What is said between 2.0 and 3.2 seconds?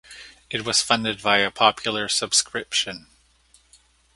subscription.